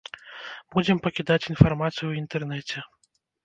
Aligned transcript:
Будзем 0.75 0.97
пакідаць 1.03 1.39
інфармацыю 1.51 1.99
ў 2.09 2.13
інтэрнэце. 2.25 2.87